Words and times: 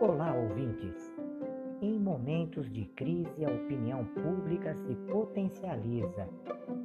Olá, 0.00 0.34
ouvintes! 0.34 1.14
Em 1.82 1.98
momentos 1.98 2.70
de 2.70 2.84
crise, 2.86 3.44
a 3.44 3.50
opinião 3.50 4.04
pública 4.04 4.74
se 4.74 4.94
potencializa 5.10 6.28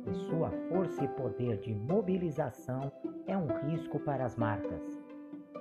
e 0.08 0.14
sua 0.30 0.50
força 0.70 1.04
e 1.04 1.08
poder 1.10 1.58
de 1.60 1.74
mobilização 1.74 2.92
é 3.28 3.38
um 3.38 3.48
risco 3.68 4.00
para 4.00 4.26
as 4.26 4.36
marcas. 4.36 4.82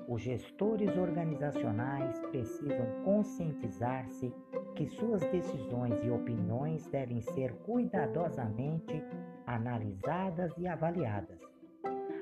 Os 0.09 0.21
gestores 0.23 0.97
organizacionais 0.97 2.21
precisam 2.31 2.87
conscientizar-se 3.05 4.33
que 4.75 4.87
suas 4.87 5.21
decisões 5.31 6.03
e 6.03 6.11
opiniões 6.11 6.87
devem 6.89 7.21
ser 7.21 7.53
cuidadosamente 7.65 9.03
analisadas 9.47 10.53
e 10.59 10.67
avaliadas. 10.67 11.41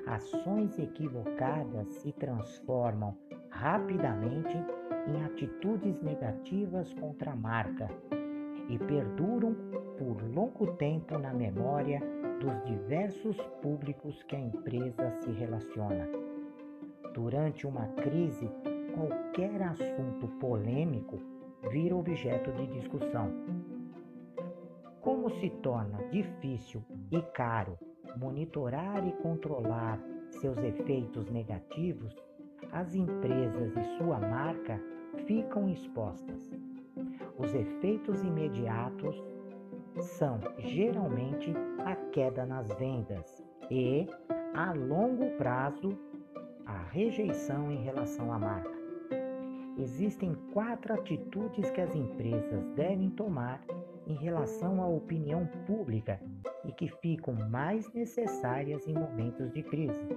Ações 0.05 0.77
equivocadas 0.77 1.87
se 1.95 2.11
transformam 2.13 3.17
rapidamente 3.49 4.55
em 5.07 5.23
atitudes 5.23 6.01
negativas 6.01 6.93
contra 6.93 7.31
a 7.31 7.35
marca 7.35 7.89
e 8.69 8.77
perduram 8.77 9.55
por 9.97 10.21
longo 10.33 10.73
tempo 10.75 11.17
na 11.17 11.33
memória 11.33 12.01
dos 12.39 12.63
diversos 12.65 13.37
públicos 13.61 14.21
que 14.23 14.35
a 14.35 14.39
empresa 14.39 15.11
se 15.21 15.31
relaciona. 15.31 16.07
Durante 17.13 17.65
uma 17.65 17.87
crise, 17.93 18.49
qualquer 18.93 19.61
assunto 19.61 20.27
polêmico 20.39 21.19
vira 21.69 21.95
objeto 21.95 22.51
de 22.53 22.67
discussão. 22.67 23.31
Como 25.01 25.29
se 25.39 25.49
torna 25.61 25.97
difícil 26.09 26.83
e 27.11 27.21
caro 27.33 27.77
monitorar 28.17 29.05
e 29.07 29.11
controlar 29.13 29.99
seus 30.29 30.57
efeitos 30.57 31.29
negativos, 31.29 32.15
as 32.71 32.95
empresas 32.95 33.75
e 33.75 33.97
sua 33.97 34.19
marca 34.19 34.79
ficam 35.25 35.69
expostas. 35.69 36.51
Os 37.37 37.53
efeitos 37.53 38.23
imediatos 38.23 39.21
são 39.99 40.39
geralmente 40.59 41.53
a 41.85 41.95
queda 42.11 42.45
nas 42.45 42.67
vendas 42.75 43.43
e, 43.69 44.07
a 44.53 44.73
longo 44.73 45.29
prazo, 45.37 45.97
a 46.65 46.77
rejeição 46.91 47.71
em 47.71 47.83
relação 47.83 48.31
à 48.31 48.39
marca. 48.39 48.82
Existem 49.77 50.35
quatro 50.53 50.93
atitudes 50.93 51.69
que 51.71 51.81
as 51.81 51.95
empresas 51.95 52.63
devem 52.75 53.09
tomar 53.09 53.63
em 54.05 54.15
relação 54.15 54.81
à 54.83 54.87
opinião 54.87 55.47
pública 55.65 56.19
e 56.65 56.71
que 56.71 56.87
ficam 56.87 57.33
mais 57.49 57.91
necessárias 57.93 58.87
em 58.87 58.93
momentos 58.93 59.51
de 59.51 59.63
crise. 59.63 60.07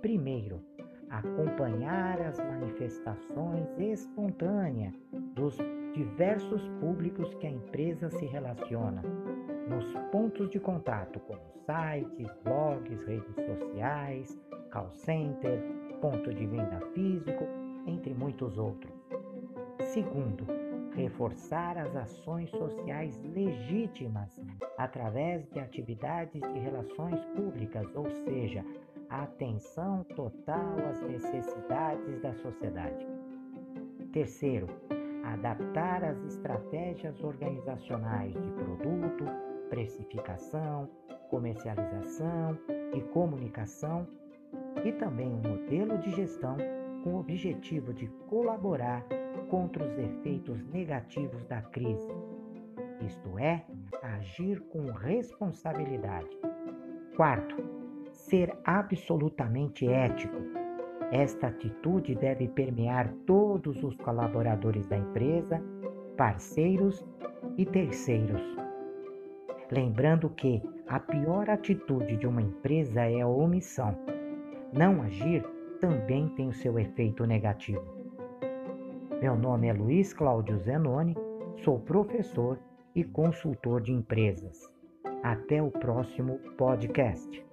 Primeiro, 0.00 0.60
acompanhar 1.08 2.20
as 2.20 2.38
manifestações 2.38 3.66
espontâneas 3.78 4.94
dos 5.34 5.56
diversos 5.94 6.68
públicos 6.80 7.32
que 7.34 7.46
a 7.46 7.50
empresa 7.50 8.10
se 8.10 8.26
relaciona, 8.26 9.02
nos 9.68 9.92
pontos 10.10 10.50
de 10.50 10.58
contato 10.58 11.20
como 11.20 11.40
sites, 11.64 12.34
blogs, 12.44 13.04
redes 13.04 13.34
sociais, 13.34 14.38
call 14.70 14.90
center, 14.90 15.62
ponto 16.00 16.32
de 16.32 16.46
venda 16.46 16.80
físico, 16.94 17.44
entre 17.88 18.14
muitos 18.14 18.58
outros. 18.58 18.92
Segundo, 19.80 20.46
reforçar 20.94 21.78
as 21.78 21.94
ações 21.96 22.50
sociais 22.50 23.18
legítimas 23.34 24.40
através 24.76 25.48
de 25.50 25.60
atividades 25.60 26.40
de 26.40 26.58
relações 26.58 27.24
públicas, 27.36 27.86
ou 27.94 28.10
seja, 28.10 28.64
a 29.08 29.22
atenção 29.22 30.04
total 30.16 30.76
às 30.90 31.00
necessidades 31.02 32.20
da 32.20 32.34
sociedade. 32.34 33.06
Terceiro, 34.12 34.66
adaptar 35.24 36.04
as 36.04 36.22
estratégias 36.24 37.22
organizacionais 37.22 38.32
de 38.34 38.50
produto, 38.50 39.24
precificação, 39.70 40.88
comercialização 41.30 42.58
e 42.94 43.00
comunicação 43.12 44.06
e 44.84 44.92
também 44.92 45.28
um 45.28 45.42
modelo 45.42 45.98
de 45.98 46.10
gestão 46.12 46.56
com 47.02 47.14
o 47.14 47.20
objetivo 47.20 47.92
de 47.92 48.06
colaborar 48.28 49.04
contra 49.48 49.84
os 49.84 49.98
efeitos 49.98 50.64
negativos 50.66 51.44
da 51.46 51.62
crise, 51.62 52.08
isto 53.04 53.38
é, 53.38 53.64
agir 54.02 54.60
com 54.68 54.90
responsabilidade. 54.90 56.28
Quarto, 57.16 57.56
ser 58.12 58.56
absolutamente 58.64 59.86
ético. 59.86 60.36
Esta 61.10 61.46
atitude 61.46 62.14
deve 62.14 62.48
permear 62.48 63.12
todos 63.26 63.82
os 63.82 63.96
colaboradores 63.96 64.86
da 64.86 64.98
empresa, 64.98 65.62
parceiros 66.16 67.04
e 67.56 67.64
terceiros. 67.64 68.42
Lembrando 69.70 70.28
que 70.30 70.62
a 70.86 70.98
pior 70.98 71.48
atitude 71.48 72.16
de 72.16 72.26
uma 72.26 72.42
empresa 72.42 73.02
é 73.02 73.20
a 73.20 73.28
omissão. 73.28 73.96
Não 74.72 75.02
agir 75.02 75.44
também 75.80 76.28
tem 76.30 76.48
o 76.48 76.52
seu 76.52 76.78
efeito 76.78 77.24
negativo. 77.26 77.84
Meu 79.20 79.36
nome 79.36 79.68
é 79.68 79.72
Luiz 79.72 80.12
Cláudio 80.12 80.58
Zenoni, 80.58 81.16
sou 81.64 81.80
professor 81.80 82.58
e 82.94 83.02
consultor 83.02 83.80
de 83.80 83.92
empresas. 83.92 84.72
Até 85.22 85.62
o 85.62 85.70
próximo 85.70 86.38
podcast. 86.56 87.47